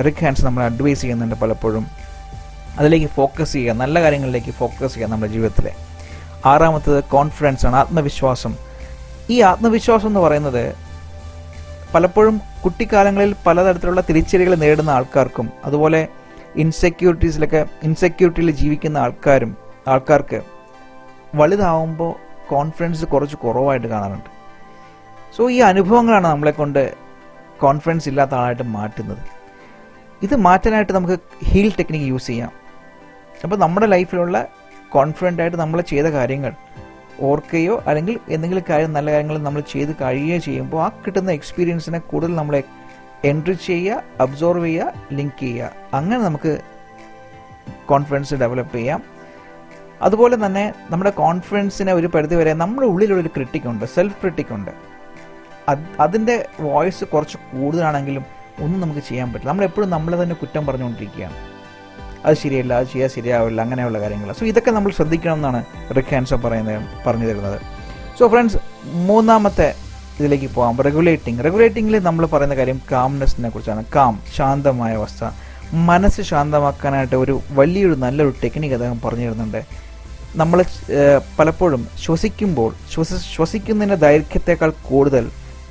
റിക് 0.04 0.25
ഹാൻഡ്സ് 0.25 0.44
നമ്മൾ 0.44 0.64
അഡ്വൈസ് 0.64 1.00
ചെയ്യുന്നുണ്ട് 1.00 1.35
പലപ്പോഴും. 1.35 2.05
അതിലേക്ക് 2.78 3.06
ഫോക്കസ് 3.06 3.52
ചെയ്യുക 3.52 3.73
നല്ല 3.73 4.02
കാര്യങ്ങളിലേക്ക് 4.02 4.50
ഫോക്കസ് 4.50 4.95
ചെയ്യുക 4.95 5.11
നമ്മുടെ 5.11 5.33
ജീവിതത്തിലെ. 5.33 5.75
ആറാമത്തത് 6.47 7.04
കോൺഫിഡൻസ് 7.04 7.66
ആണ് 7.66 7.76
ആത്മവിശ്വാസം. 7.76 8.56
ഈ 9.30 9.40
ആത്മവിശ്വാസം 9.40 10.09
എന്ന് 10.09 10.21
പറയുന്നത് 10.21 10.75
പലപ്പോഴും 11.95 12.40
കുട്ടിക്കാലങ്ങളിൽ 12.64 13.37
പലതരത്തിലുള്ള 13.47 14.00
തിരിച്ചടികൾ 14.00 14.54
നേടുന്ന 14.54 14.90
ആൾക്കാർക്കും 14.90 15.50
അതുപോലെ 15.64 16.09
ഇൻസെക്യൂരിറ്റീസിലൊക്കെ 16.56 17.66
ഇൻസെക്യൂരിറ്റിയിൽ 17.83 18.50
ജീവിക്കുന്ന 18.50 18.99
ആൾക്കാരും 18.99 19.56
ആൾക്കാർക്ക് 19.88 20.42
വലുതാവുമ്പോൾ 21.35 22.14
കോൺഫിഡൻസ് 22.49 23.04
കുറച്ച് 23.04 23.37
കുറവായിട്ട് 23.37 23.87
കാണാറുണ്ട്. 23.87 24.30
സോ 25.37 25.50
ഈ 25.50 25.61
അനുഭവങ്ങളാണ് 25.61 26.26
നമ്മളെ 26.26 26.50
കൊണ്ട് 26.50 26.95
കോൺഫിഡൻസ് 27.61 28.09
ഇല്ലാത്ത 28.09 28.35
ആളായിട്ട് 28.35 28.62
മാറ്റുന്നത്. 28.62 29.18
ഇത് 30.23 30.37
മാറ്റാനായിട്ട് 30.37 30.92
നമുക്ക് 30.92 31.18
ഹീൽ 31.45 31.73
ടെക്നിക്ക് 31.78 32.06
യൂസ് 32.06 32.26
ചെയ്യാം. 32.26 32.65
അപ്പോൾ 33.42 33.56
നമ്മുടെ 33.56 33.86
ലൈഫിലുള്ള 33.86 34.48
കോൺഫിഡന്റ് 34.90 35.42
ആയിട്ട് 35.42 35.56
നമ്മൾ 35.56 35.80
ചെയ്ത 35.80 36.04
കാര്യങ്ങൾ 36.04 36.52
ഓർക്കുകയോ 37.20 37.82
അല്ലെങ്കിൽ 37.86 38.20
എന്തെങ്കിലും 38.28 38.64
കാര്യം 38.70 38.92
നല്ല 38.92 39.10
കാര്യങ്ങൾ 39.10 39.38
നമ്മൾ 39.38 39.60
ചെയ്ത് 39.60 39.96
കഴിയുകയോ 40.02 40.38
ചെയ്യുമ്പോൾ 40.38 40.82
ആ 40.82 40.88
കിട്ടുന്ന 40.88 41.30
എക്സ്പീരിയൻസിനെ 41.30 41.98
കൂടുതൽ 41.98 42.34
നമ്മളെ 42.34 42.62
എൻട്രി 43.24 43.52
ചെയ്യുക 43.52 44.02
അബ്സോർവ് 44.20 44.64
ചെയ്യുക 44.66 44.92
ലിങ്ക് 45.12 45.40
ചെയ്യുക. 45.40 45.72
അങ്ങനെ 45.94 46.22
നമുക്ക് 46.22 46.60
കോൺഫിഡൻസ് 47.86 48.34
ഡെവലപ്പ് 48.34 48.76
ചെയ്യാം. 48.76 49.02
അതുപോലെ 50.02 50.46
തന്നെ 50.46 50.74
നമ്മുടെ 50.90 51.10
കോൺഫിഡൻസിനെ 51.10 51.92
ഒരു 51.92 52.06
പരിധി 52.06 52.34
വരെ 52.34 52.52
നമ്മുടെ 52.52 52.86
ഉള്ളിലുള്ളൊരു 52.86 53.28
ക്രിട്ടിക്കുണ്ട് 53.28 53.84
സെൽഫ് 53.84 54.20
ക്രിട്ടിക്കുണ്ട് 54.20 54.70
അത് 55.68 55.78
അതിന്റെ 56.00 56.46
വോയിസ് 56.60 57.04
കുറച്ച് 57.04 57.36
കൂടുതലാണെങ്കിലും 57.36 58.24
ഒന്നും 58.60 58.80
നമുക്ക് 58.80 59.00
ചെയ്യാൻ 59.00 59.32
പറ്റില്ല. 59.32 59.50
നമ്മളെപ്പോഴും 59.50 59.90
നമ്മളെ 59.90 60.22
തന്നെ 60.22 60.34
കുറ്റം 60.34 60.66
പറഞ്ഞുകൊണ്ടിരിക്കുകയാണ്. 60.66 61.55
അത് 62.26 62.37
ശരിയല്ല 62.42 62.73
അത് 62.80 62.87
ചെയ്യാൻ 62.92 63.11
ശരിയാവില്ല 63.16 63.61
അങ്ങനെയുള്ള 63.64 63.99
കാര്യങ്ങൾ. 64.00 64.33
സോ 64.38 64.45
ഇതൊക്കെ 64.47 64.71
നമ്മൾ 64.71 64.92
ശ്രദ്ധിക്കണം 64.99 65.35
എന്നാണ് 65.35 65.61
റിക് 65.97 66.12
ഹാൻസൺ 66.14 66.40
പറയുന്നത് 66.45 66.83
പറഞ്ഞു 67.06 67.26
തരുന്നത്. 67.30 67.59
സോ 68.18 68.28
ഫ്രണ്ട്സ് 68.28 68.59
മൂന്നാമത്തെ 69.11 69.68
ഇതിലേക്ക് 70.18 70.49
പോകാം 70.54 70.76
റെഗുലേറ്റിംഗ് 70.87 71.45
റെഗുലേറ്റിംഗിൽ 71.45 71.97
നമ്മൾ 72.09 72.26
പറയുന്ന 72.26 72.54
കാര്യം 72.54 72.78
കാംനെസ്സിനെ 72.92 73.49
കുറിച്ചാണ്. 73.49 73.85
കാം 73.97 74.14
ശാന്തമായ 74.37 74.95
അവസ്ഥ. 75.00 75.25
മനസ്സ് 75.90 76.23
ശാന്തമാക്കാനായിട്ട് 76.23 77.16
ഒരു 77.16 77.35
വലിയൊരു 77.59 77.97
നല്ലൊരു 78.04 78.33
ടെക്നിക്ക് 78.42 78.75
അദ്ദേഹം 78.75 79.00
പറഞ്ഞു 79.04 79.26
തരുന്നുണ്ട്. 79.26 79.61
നമ്മൾ 80.40 80.59
പലപ്പോഴും 81.38 81.83
ശ്വസിക്കുമ്പോൾ 82.04 82.71
ശ്വസ 82.92 83.12
ശ്വസിക്കുന്നതിന്റെ 83.35 83.99
ദൈർഘ്യത്തെക്കാൾ 84.06 84.73
കൂടുതൽ 84.88 85.25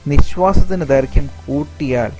നിശ്വാസത്തിന്റെ 0.08 0.86
ദൈർഘ്യം 0.86 1.28
കൂട്ടിയാൽ 1.46 2.12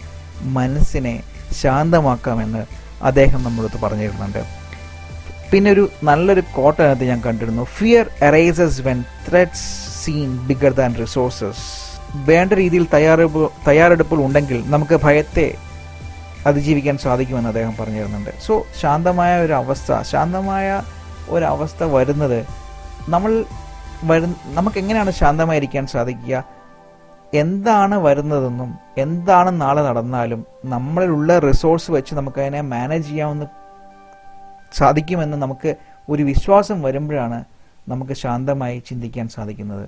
മനസ്സിനെ 0.58 1.24
ശാന്തമാക്കാമെന്ന് 1.62 2.64
അദ്ദേഹം 3.02 3.44
നമ്മളടുത്ത് 3.44 3.82
പറഞ്ഞു 3.82 4.04
തരുന്നുണ്ട് 4.04 4.44
പിന്നെ 5.52 5.72
ഒരു 5.72 5.90
നല്ലൊരു 6.04 6.44
കോട്ട 6.56 6.82
അതിനകത്ത് 6.82 7.06
ഞാൻ 7.06 7.22
കണ്ടിരുന്നു. 7.22 7.64
Fear 7.64 8.10
arises 8.24 8.82
when 8.82 9.04
threats 9.30 9.66
seen 10.04 10.38
bigger 10.48 10.74
than 10.74 10.96
resources 10.96 11.66
വേണ്ട 12.16 12.54
രീതിയിൽ 12.54 12.88
തയ്യാറെടുപ്പ് 12.94 13.52
തയ്യാറെടുപ്പുകൾ 13.68 14.24
ഉണ്ടെങ്കിൽ 14.24 14.64
നമുക്ക് 14.66 14.96
ഭയത്തെ 14.96 15.56
അതിജീവിക്കാൻ 16.46 16.98
സാധിക്കുമെന്ന് 16.98 17.50
അദ്ദേഹം 17.50 17.76
പറഞ്ഞു 17.80 18.00
തരുന്നുണ്ട് 18.00 18.30
സോ 18.48 18.66
ശാന്തമായ 18.82 19.46
ഒരു 19.46 19.54
അവസ്ഥ 19.54 20.02
ശാന്തമായ 20.02 20.82
ഒരവസ്ഥ 21.30 21.84
വരുന്നത് 21.84 22.46
നമ്മൾ 23.10 23.46
വരു 24.04 24.28
നമുക്ക് 24.46 24.78
എങ്ങനെയാണ് 24.78 25.12
ശാന്തമായിരിക്കാൻ 25.12 25.88
സാധിക്കുക? 25.88 26.44
എന്താണ് 27.36 27.96
വരുന്നതെന്നും 28.06 28.72
എന്താണ് 28.98 29.50
നാളെ 29.62 29.82
നടന്നാലും 29.82 30.42
നമ്മളിലുള്ള 30.66 31.40
റിസോഴ്സ് 31.40 31.92
വെച്ച് 31.92 32.16
നമുക്കതിനെ 32.16 32.62
മാനേജ് 32.62 33.08
ചെയ്യാമെന്ന് 33.08 33.46
സാധിക്കുമെന്ന് 34.74 35.38
നമുക്ക് 35.44 35.72
ഒരു 36.10 36.24
വിശ്വാസം 36.24 36.82
വരുമ്പോഴാണ് 36.82 37.40
നമുക്ക് 37.90 38.14
ശാന്തമായി 38.14 38.78
ചിന്തിക്കാൻ 38.88 39.28
സാധിക്കുന്നത്. 39.28 39.86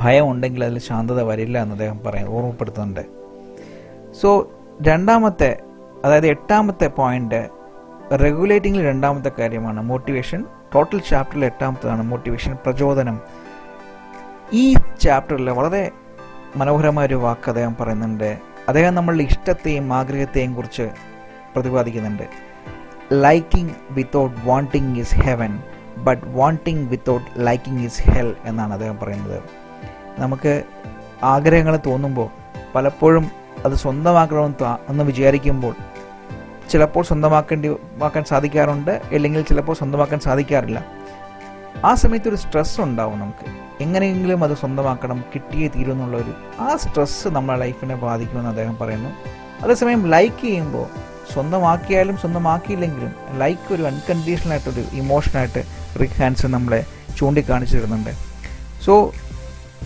ഭയം 0.00 0.30
ഉണ്ടെങ്കിൽ 0.30 0.64
അതിൽ 0.64 0.78
ശാന്തത 0.78 1.20
വരില്ല 1.22 1.56
എന്ന് 1.62 1.74
അദ്ദേഹം 1.74 1.98
പറയാൻ 2.06 2.26
ഓർമ്മപ്പെടുത്തുന്നുണ്ട്. 2.28 3.04
സോ 4.20 4.28
രണ്ടാമത്തെ 4.82 5.50
അതായത് 6.04 6.26
എട്ടാമത്തെ 6.26 6.86
പോയിന്റ് 6.86 7.40
റെഗുലേറ്റിംഗിൽ 8.24 8.82
രണ്ടാമത്തെ 8.88 9.30
കാര്യമാണ് 9.38 9.80
മോട്ടിവേഷൻ 9.82 10.40
ടോട്ടൽ 10.74 11.00
ചാപ്റ്ററിൽ 11.10 11.44
എട്ടാമത്തതാണ് 11.44 12.02
മോട്ടിവേഷൻ 12.02 12.52
പ്രചോദനം. 12.64 13.16
ഈ 14.52 14.64
ചാപ്റ്ററിൽ 15.00 15.50
വളരെ 15.50 15.82
മനോഹരമായ 16.56 17.06
ഒരു 17.06 17.14
വാക്ക് 17.14 17.48
അദ്ദേഹം 17.48 17.76
പറയുന്നുണ്ട്. 17.80 18.38
അദ്ദേഹം 18.68 18.94
നമ്മളുടെ 18.94 19.22
ഇഷ്ടത്തെയും 19.22 19.92
ആഗ്രഹത്തെയും 19.92 20.54
കുറിച്ച് 20.54 20.90
പ്രതിപാദിക്കുന്നുണ്ട്. 21.56 22.22
Liking 23.12 23.70
without 23.90 24.36
wanting 24.44 24.96
is 24.96 25.14
heaven 25.14 25.62
but 25.98 26.26
wanting 26.26 26.88
without 26.88 27.26
liking 27.36 27.84
is 27.84 28.02
hell 28.02 28.36
എന്നാണ് 28.44 28.72
അദ്ദേഹം 28.72 28.98
പറയുന്നത്. 29.02 29.42
നമുക്ക് 30.18 30.62
ആഗ്രഹങ്ങൾ 31.22 31.78
തോന്നുമ്പോൾ 31.86 32.28
പലപ്പോഴും 32.74 33.30
അത് 33.64 33.72
സ്വന്തമാക്കണമെന്ന് 33.72 34.76
എന്ന് 34.88 35.04
വിചാരിക്കുമ്പോൾ 35.04 35.74
ചിലപ്പോൾ 36.70 37.04
സ്വന്തമാക്കേണ്ടി 37.04 37.76
ആക്കാൻ 38.02 38.24
സാധിക്കാറുണ്ട് 38.24 38.90
അല്ലെങ്കിൽ 38.90 39.42
ചിലപ്പോൾ 39.42 39.72
സ്വന്തമാക്കാൻ 39.72 40.20
സാധിക്കാറില്ല. 40.20 40.84
ആ 41.84 41.94
സമയത്ത് 41.94 42.28
ഒരു 42.28 42.36
സ്ട്രെസ് 42.36 42.80
ഉണ്ടാവും 42.80 43.20
നമുക്ക്. 43.20 43.46
എങ്ങനെയെങ്കിലും 43.82 44.44
അത് 44.44 44.56
സ്വന്തമാക്കണം 44.56 45.24
കിട്ടിയേ 45.34 45.68
തീരുമെന്നുള്ള 45.68 46.16
ഒരു 46.16 46.34
ആ 46.60 46.76
സ്ട്രെസ് 46.76 47.28
നമ്മളെ 47.28 47.58
ലൈഫിനെ 47.58 47.94
ബാധിക്കുമെന്ന് 47.94 48.50
അദ്ദേഹം 48.50 48.78
പറയുന്നു. 48.80 49.10
അതേസമയം 49.62 50.10
ലൈക്ക് 50.10 50.40
ചെയ്യുമ്പോൾ 50.40 50.86
സ്വന്തമാക്കിയാലും 51.32 52.16
സ്വന്തമാക്കിയില്ലെങ്കിലും 52.16 53.14
ലൈക്ക് 53.38 53.74
ഒരു 53.74 53.82
അൺകണ്ടീഷണൽ 53.82 54.50
ആയിട്ടൊരു 54.50 54.84
ഇമോഷനായിട്ട് 54.92 55.64
റിക് 56.00 56.18
ഹാൻസ് 56.20 56.46
നമ്മളെ 56.46 56.86
ചൂണ്ടിക്കാണിച്ചു 57.18 57.76
തരുന്നുണ്ട്. 57.76 58.10
സോ 58.84 59.12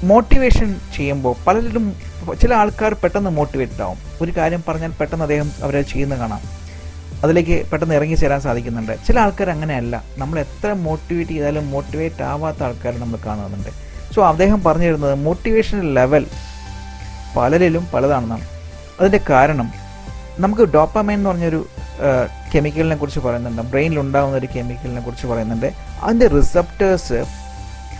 മോട്ടിവേഷൻ 0.04 0.80
ചെയ്യുമ്പോൾ 0.94 1.44
പലരും 1.46 1.96
ചില 2.40 2.54
ആൾക്കാർ 2.54 2.94
പെട്ടെന്ന് 2.94 3.30
മോട്ടിവേറ്റഡ് 3.30 3.82
ആവും. 3.82 3.98
ഒരു 4.22 4.32
കാര്യം 4.36 4.64
പറഞ്ഞാൽ 4.68 4.92
പെട്ടെന്ന് 5.00 5.24
അദ്ദേഹം 5.24 5.50
അവരെ 5.62 5.82
ചെയ്യുന്ന 5.82 6.14
കാണാം. 6.14 6.63
അതിലേക്ക് 7.24 7.56
പെട്ടെന്ന് 7.70 7.94
ഇറങ്ങി 7.98 8.16
ചേരാൻ 8.22 8.40
സാധിക്കുന്നുണ്ട്. 8.46 8.92
ചില 9.06 9.16
ആൾക്കാർ 9.24 9.48
അങ്ങനെയല്ല. 9.54 9.94
നമ്മൾ 10.22 10.36
എത്ര 10.44 10.72
മോട്ടിവേറ്റ് 10.86 11.30
ചെയ്താലും 11.30 11.70
മോട്ടിവേറ്റ് 11.74 12.22
ആവാത്ത 12.32 12.62
ആൾക്കാർ 12.68 12.94
നമ്മൾ 13.02 13.18
കാണുന്നുണ്ട്. 13.26 13.70
സോ 14.14 14.20
അദ്ദേഹം 14.32 14.58
പറഞ്ഞു 14.64 14.86
തരുന്നത് 14.88 15.14
മോട്ടിവേഷൻ 15.26 15.80
ലെവൽ 15.96 16.26
പലരിലും 17.36 17.84
പലതാണെന്നാണ്. 17.94 18.46
അതിന്റെ 18.98 19.20
കാരണം 19.30 19.68
നമുക്ക് 20.44 20.64
ഡോപ്പമൈൻ 20.74 21.18
എന്ന് 21.18 21.28
പറഞ്ഞൊരു 21.30 21.60
കെമിക്കലിനെ 22.52 22.96
കുറിച്ച് 23.00 23.20
പറയുന്നുണ്ട്. 23.26 23.62
ബ്രെയിനിൽ 23.72 23.98
ഉണ്ടാകുന്ന 24.04 24.36
ഒരു 24.42 24.48
കെമിക്കലിനെ 24.54 25.00
കുറിച്ച് 25.00 25.26
പറയുന്നുണ്ട്. 25.26 25.68
അതിന്റെ 26.04 26.26
റിസപ്റ്റേഴ്സ് 26.36 27.18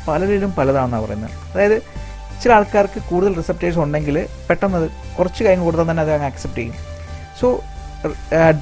പലരിലും 0.08 0.50
പലതാണെന്നാണ് 0.58 1.04
പറയുന്നത്. 1.04 1.36
അതായത് 1.52 1.76
ചില 2.42 2.52
ആൾക്കാർക്ക് 2.52 3.00
കൂടുതൽ 3.10 3.32
റിസപ്റ്റേഴ്സ് 3.40 3.78
ഉണ്ടെങ്കിൽ 3.84 4.16
പെട്ടെന്ന് 4.48 4.80
കുറച്ച് 5.18 5.42
കഴിഞ്ഞ് 5.44 5.64
കൊടുത്താൽ 5.64 5.86
തന്നെ 5.90 6.02
അത് 6.06 6.12
അങ്ങ് 6.16 6.28
അക്സെപ്റ്റ് 6.30 6.60
ചെയ്യും. 6.60 6.76
സോ 7.40 7.46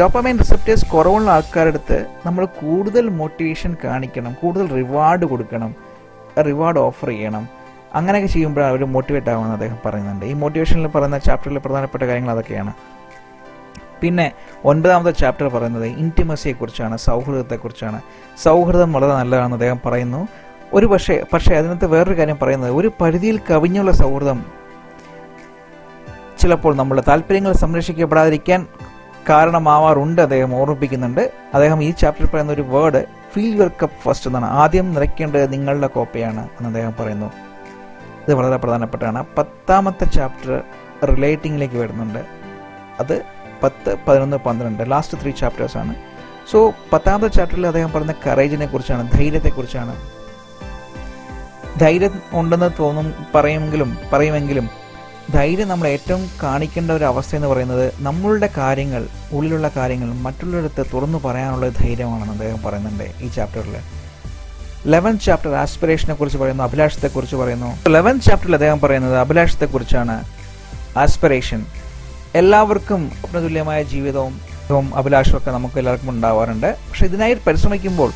ഡോപ്പമൈൻ 0.01 0.39
റിസപ്റ്റേഴ്സ് 0.39 0.87
കുറവുള്ള 0.87 1.31
ആൾക്കാരുടെ 1.31 1.73
അടുത്ത് 1.73 2.07
നമ്മൾ 2.27 2.45
കൂടുതൽ 2.45 3.09
മോട്ടിവേഷൻ 3.09 3.77
കാണിക്കണം 3.85 4.37
കൂടുതൽ 4.43 4.67
റിവാർഡ് 4.75 5.25
കൊടുക്കണം 5.25 5.75
റിവാർഡ് 6.47 6.79
ഓഫർ 6.79 7.09
ചെയ്യണം. 7.09 7.49
അങ്ങനെയൊക്കെ 7.95 8.29
ചെയ്യുമ്പോഴാണ് 8.29 8.71
അവർ 8.71 8.85
മോട്ടിവേറ്റ് 8.85 9.31
ആകുമെന്ന് 9.31 9.53
അദ്ദേഹം 9.53 9.79
പറയുന്നുണ്ട്. 9.87 10.25
ഈ 10.27 10.33
മോട്ടിവേഷനിൽ 10.33 10.87
പറയുന്ന 10.87 11.19
ചാപ്റ്ററിൽ 11.19 11.59
പ്രധാനപ്പെട്ട 11.59 12.03
കാര്യങ്ങൾ 12.05 12.31
അതൊക്കെയാണ്. 12.31 12.73
പിന്നെ 14.01 14.33
ഒൻപതാമത്തെ 14.65 15.11
ചാപ്റ്റർ 15.11 15.49
പറയുന്നത് 15.49 15.85
ഇന്റിമസിയെക്കുറിച്ചാണ് 15.85 16.97
സൗഹൃദത്തെക്കുറിച്ചാണ്. 16.97 18.01
സൗഹൃദം 18.43 18.93
വളരെ 18.93 19.13
നല്ലതാണെന്ന് 19.15 19.55
അദ്ദേഹം 19.55 19.81
പറയുന്നു. 19.87 20.29
ഒരു 20.75 20.87
പക്ഷേ 20.87 21.25
പക്ഷേ 21.33 21.55
അതിനകത്ത് 21.55 21.87
വേറൊരു 21.87 22.19
കാര്യം 22.19 22.39
പറയുന്നത് 22.43 22.71
ഒരു 22.71 22.91
പരിധിയിൽ 23.01 23.41
കവിഞ്ഞുള്ള 23.51 23.91
സൗഹൃദം 23.91 24.45
ചിലപ്പോൾ 26.41 26.77
നമ്മുടെ 26.77 27.03
താല്പര്യങ്ങൾ 27.09 27.53
സംരക്ഷിക്കപ്പെടാതിരിക്കാൻ 27.53 28.67
കാരണമാവാറുണ്ട് 29.29 30.23
അദ്ദേഹം 30.23 30.55
ഓർമ്മിപ്പിക്കുന്നുണ്ട്. 30.55 31.33
അദ്ദേഹം 31.55 31.83
ഈ 31.83 31.91
ചാപ്റ്ററിൽ 31.91 32.31
പറയുന്ന 32.31 32.53
ഒരു 32.53 32.63
word 32.63 33.07
fill 33.33 33.57
your 33.57 33.71
cup 33.83 33.97
first 34.03 34.29
എന്നാണ്. 34.29 34.45
ആദ്യം 34.45 34.95
നിറയ്ക്കേണ്ടത് 34.95 35.53
നിങ്ങളുടെ 35.53 35.87
കോപ്പയാണ് 35.87 36.41
എന്ന് 36.41 36.67
അദ്ദേഹം 36.67 36.95
പറയുന്നു. 37.01 37.27
ഇത് 38.29 38.35
വളരെ 38.35 38.57
പ്രധാനപ്പെട്ടാണ് 38.57 39.27
പത്താമത്തെ 39.39 40.05
ചാപ്റ്റർ 40.05 40.63
റിലേറ്റിംഗിലേക്ക് 41.07 41.75
വരുന്നുണ്ട്. 41.75 42.19
അത് 43.01 43.23
പത്ത് 43.63 43.97
പതിനൊന്ന് 44.09 44.37
പന്ത്രണ്ട്. 44.37 44.91
ലാസ്റ്റ് 44.91 45.23
ത്രീ 45.23 45.31
ചാപ്റ്റേഴ്സ് 45.31 45.77
ആണ്. 45.77 45.95
സോ 46.51 46.73
പത്താമത്തെ 46.93 47.29
ചാപ്റ്ററിൽ 47.29 47.67
അദ്ദേഹം 47.67 47.93
പറയുന്ന 47.93 48.15
കറേജിനെ 48.27 48.67
കുറിച്ചാണ് 48.67 49.11
ധൈര്യത്തെക്കുറിച്ചാണ് 49.13 49.97
ധൈര്യം 51.81 52.23
ഉണ്ടെന്ന് 52.33 52.71
തോന്നും 52.79 53.15
പറയുമെങ്കിലും 53.35 53.97
പറയുമെങ്കിലും 54.13 54.82
ധൈര്യം 55.31 55.69
നമ്മൾ 55.69 55.89
ഏറ്റവും 55.89 56.31
കാണിക്കേണ്ട 56.43 56.91
ഒരു 56.91 57.05
അവസ്ഥ 57.05 57.37
എന്ന് 57.37 57.49
പറയുന്നത് 57.49 57.93
നമ്മളുടെ 57.99 58.49
കാര്യങ്ങൾ 58.57 59.09
ഉള്ളിലുള്ള 59.33 59.71
കാര്യങ്ങൾ 59.77 60.15
മറ്റുള്ളവരടുത്ത് 60.15 60.87
തുറന്നു 60.95 61.19
പറയാനുള്ള 61.25 61.69
ധൈര്യമാണെന്ന് 61.69 62.33
അദ്ദേഹം 62.33 62.63
പറയുന്നുണ്ട് 62.63 63.13
ഈ 63.23 63.29
ചാപ്റ്ററിൽ 63.29 63.77
ലെവൻ 64.87 65.19
ചാപ്റ്റർ 65.19 65.55
ആസ്പിറേഷനെ 65.55 66.15
കുറിച്ച് 66.15 66.39
പറയുന്നു 66.39 66.65
അഭിലാഷത്തെ 66.65 67.09
കുറിച്ച് 67.09 67.37
പറയുന്നു. 67.37 67.79
ലെവൻ 67.89 68.21
ചാപ്റ്ററിൽ 68.21 68.55
അദ്ദേഹം 68.55 68.81
പറയുന്നത് 68.81 69.17
അഭിലാഷത്തെ 69.17 69.67
കുറിച്ചാണ് 69.67 70.25
ആസ്പിറേഷൻ 70.99 71.67
എല്ലാവർക്കും 72.35 73.13
തുല്യമായ 73.35 73.83
ജീവിതവും 73.83 74.41
അഭിലാഷമൊക്കെ 74.95 75.51
നമുക്ക് 75.51 75.79
എല്ലാവർക്കും 75.79 76.11
ഉണ്ടാവാറുണ്ട്. 76.11 76.67
പക്ഷെ 76.67 77.07
ഇതിനായി 77.07 77.35
പരിശ്രമിക്കുമ്പോൾ 77.47 78.13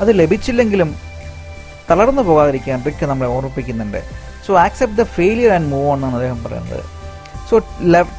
അത് 0.00 0.18
ലഭിച്ചില്ലെങ്കിലും 0.18 0.96
തളർന്നു 1.90 2.22
പോകാതിരിക്കാൻ 2.22 2.84
റിക്ക് 2.86 3.06
നമ്മളെ 3.06 3.30
ഓർമ്മിപ്പിക്കുന്നുണ്ട്. 3.30 4.29
So 4.46 4.52
accept 4.66 4.98
the 5.02 5.06
failure 5.16 5.50
and 5.56 5.68
move 5.72 5.86
on 5.90 5.98
എന്നാണ് 5.98 6.16
അദ്ദേഹം 6.18 6.38
പറയുന്നത്. 6.44 6.82
സോ 7.48 7.58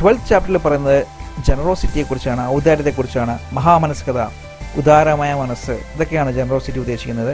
ട്വൽത്ത് 0.02 0.28
ചാപ്റ്ററിൽ 0.30 0.60
പറയുന്നത് 0.66 1.00
ജനറോസിറ്റിയെ 1.48 2.04
കുറിച്ചാണ് 2.10 2.44
ഔദാര്യത്തെക്കുറിച്ചാണ് 2.56 3.34
മഹാമനസ്കത 3.58 4.22
ഉദാരമായ 4.80 5.32
മനസ്സ് 5.42 5.76
ഇതൊക്കെയാണ് 5.96 6.32
ജനറോസിറ്റി 6.40 6.80
ഉദ്ദേശിക്കുന്നത്. 6.84 7.34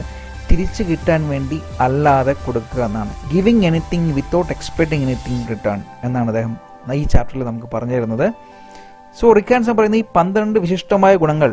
തിരിച്ചു 0.50 0.84
കിട്ടാൻ 0.90 1.22
വേണ്ടി 1.32 1.58
അല്ലാതെ 1.86 2.34
കൊടുക്കുക 2.46 2.82
എന്നാണ്. 2.90 3.12
Giving 3.32 3.64
anything 3.70 4.12
without 4.18 4.52
expecting 4.56 5.06
anything 5.08 5.44
return 5.54 5.80
എന്നാണ് 6.08 6.30
അദ്ദേഹം 6.34 6.54
ഈ 7.02 7.04
ചാപ്റ്ററിൽ 7.14 7.44
നമുക്ക് 7.50 7.70
പറഞ്ഞു 7.74 7.96
തരുന്നത്. 7.98 8.28
സോ 9.20 9.26
റിക്കാൻസൺ 9.40 9.76
പറയുന്ന 9.78 9.98
ഈ 10.04 10.06
പന്ത്രണ്ട് 10.18 10.58
വിശിഷ്ടമായ 10.66 11.16
ഗുണങ്ങൾ 11.24 11.52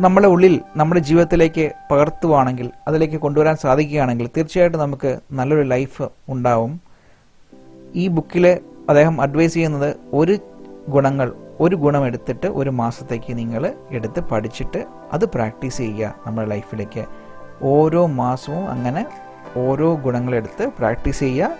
നമ്മുടെ 0.00 0.26
ഉള്ളിൽ 0.26 0.60
നമ്മുടെ 0.76 1.00
ജീവിതത്തിലേക്ക് 1.00 1.70
പകർത്തുവാണെങ്കിൽ 1.90 2.70
അതിലേക്ക് 2.88 3.16
കൊണ്ടുവരാൻ 3.16 3.56
സാധിക്കുകയാണെങ്കിൽ 3.56 4.26
തീർച്ചയായിട്ടും 4.36 4.80
നമുക്ക് 4.80 5.18
നല്ലൊരു 5.32 5.62
ലൈഫ് 5.62 6.08
ഉണ്ടാവും. 6.28 6.80
ഈ 7.94 8.08
ബുക്കിൽ 8.08 8.46
അദ്ദേഹം 8.88 9.20
അഡ്വൈസ് 9.20 9.54
ചെയ്യുന്നത് 9.54 9.96
ഒരു 10.12 10.34
ഗുണങ്ങൾ 10.88 11.32
ഒരു 11.60 11.76
ഗുണം 11.76 12.06
എടുത്തിട്ട് 12.06 12.46
ഒരു 12.46 12.70
മാസത്തേക്ക് 12.70 13.38
നിങ്ങൾ 13.38 13.74
എടുത്ത് 13.90 14.20
പഠിച്ചിട്ട് 14.20 14.86
അത് 15.12 15.24
പ്രാക്ടീസ് 15.24 15.78
ചെയ്യുക 15.78 16.14
നമ്മുടെ 16.26 16.48
ലൈഫിലേക്ക്. 16.48 17.04
ഓരോ 17.62 18.06
മാസവും 18.06 18.70
അങ്ങനെ 18.70 19.06
ഓരോ 19.56 19.94
ഗുണങ്ങളെടുത്ത് 19.94 20.66
പ്രാക്ടീസ് 20.78 21.20
ചെയ്യുക. 21.20 21.50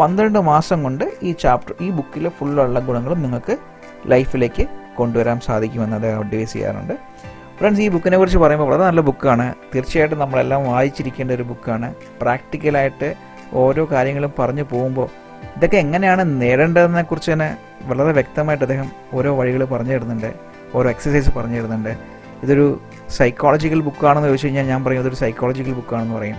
പന്ത്രണ്ട് 0.00 0.38
മാസം 0.38 0.82
കൊണ്ട് 0.82 1.12
ഈ 1.22 1.32
ചാപ്റ്റർ 1.32 1.74
ഈ 1.80 1.90
ബുക്കിലെ 1.90 2.30
ഫുള്ളുള്ള 2.38 2.80
ഗുണങ്ങളും 2.80 3.22
നിങ്ങൾക്ക് 3.22 3.56
ലൈഫിലേക്ക് 4.06 4.66
കൊണ്ടുവരാൻ 4.96 5.40
സാധിക്കുമെന്ന് 5.40 5.96
അദ്ദേഹം 5.96 6.18
അഡ്വൈസ് 6.18 6.52
ചെയ്യാറുണ്ട്. 6.52 6.94
ഫ്രണ്ട്സ് 7.58 7.82
ഈ 7.82 7.88
ബുക്കിനെ 7.88 8.16
കുറിച്ച് 8.18 8.38
പറയുമ്പോൾ 8.38 8.68
വളരെ 8.68 8.82
നല്ല 8.82 9.00
ബുക്കാണ് 9.00 9.54
തീർച്ചയായിട്ടും 9.74 10.18
നമ്മളെല്ലാം 10.18 10.66
വായിച്ചിരിക്കേണ്ട 10.66 11.32
ഒരു 11.32 11.42
ബുക്കാണ് 11.42 11.94
പ്രാക്ടിക്കലായിട്ട് 12.20 13.14
ഓരോ 13.52 13.88
കാര്യങ്ങളും 13.92 14.32
പറഞ്ഞു 14.38 14.62
പോകുമ്പോൾ 14.62 15.08
ഇതൊക്കെ 15.56 15.76
എങ്ങനെയാണ് 15.76 16.42
നേടേണ്ടതെന്നെ 16.42 17.02
കുറിച്ച് 17.02 17.32
തന്നെ 17.32 17.56
വളരെ 17.82 18.12
വ്യക്തമായിട്ട് 18.12 18.64
അദ്ദേഹം 18.64 18.90
ഓരോ 19.12 19.36
വഴികൾ 19.36 19.64
പറഞ്ഞു 19.64 19.92
തരുന്നുണ്ട്. 19.92 20.30
ഓരോ 20.74 20.90
എക്സസൈസ് 20.90 21.30
പറഞ്ഞു 21.36 21.58
തരുന്നുണ്ട്. 21.58 21.92
ഇതൊരു 22.42 22.80
സൈക്കോളജിക്കൽ 23.10 23.80
ബുക്കാണെന്ന് 23.80 24.28
ചോദിച്ചു 24.28 24.46
കഴിഞ്ഞാൽ 24.46 24.66
ഞാൻ 24.66 24.84
പറയും 24.84 25.00
ഇതൊരു 25.00 25.14
സൈക്കോളജിക്കൽ 25.14 25.72
ബുക്കാണെന്ന് 25.72 26.14
പറയും. 26.14 26.36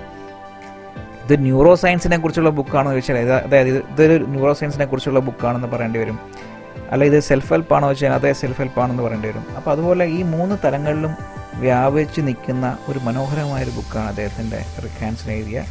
ഇത് 1.26 1.44
ന്യൂറോ 1.44 1.76
സയൻസിനെ 1.76 2.18
കുറിച്ചുള്ള 2.18 2.50
ബുക്കാണെന്ന് 2.50 2.96
ചോദിച്ചാൽ 2.96 3.18
അതായത് 3.48 3.84
ഇതൊരു 3.94 4.24
ന്യൂറോ 4.24 4.54
സയൻസിനെ 4.54 4.86
കുറിച്ചുള്ള 4.86 5.20
ബുക്കാണെന്ന് 5.20 5.68
പറയേണ്ടി 5.68 6.00
വരും. 6.00 6.20
അല്ല 6.92 7.04
ഇത് 7.04 7.20
സെൽഫ് 7.20 7.50
ഹെൽപ്പ് 7.54 7.74
ആണോ 7.76 7.88
വെച്ചാൽ 7.88 8.14
അതേ 8.14 8.34
സെൽഫ് 8.34 8.58
ഹെൽപ്പ് 8.58 8.80
ആണെന്ന് 8.82 9.04
പറയേണ്ടി 9.04 9.28
വരും. 9.28 9.44
അപ്പോൾ 9.56 9.72
അതുപോലെ 9.72 10.06
ഈ 10.06 10.22
മൂന്ന് 10.36 10.56
തലങ്ങളിലും 10.66 11.14
വ്യാപിച്ച് 11.56 12.22
നിൽക്കുന്ന 12.22 12.78
ഒരു 12.90 13.00
മനോഹരമായൊരു 13.00 13.72
ബുക്കാണ് 13.72 14.08
അദ്ദേഹത്തിന്റെ 14.08 14.60
റിക്കാൻസിന് 14.86 15.34
എഴുതിയ 15.34 15.64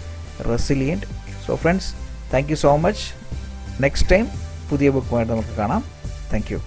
resilient 0.51 1.07
so 1.47 1.55
friends 1.57 1.91
thank 2.33 2.51
you 2.51 2.57
so 2.57 2.77
much 2.77 3.05
next 3.83 4.11
time 4.11 4.27
പുതിയ 4.71 4.89
ബുക്കുമായിട്ട് 4.91 5.33
നമുക്ക് 5.33 5.55
കാണാം. 5.59 5.85
Thank 6.33 6.53
you 6.53 6.61